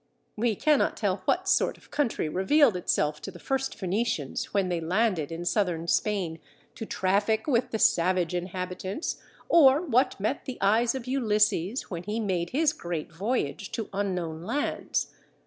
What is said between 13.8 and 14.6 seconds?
unknown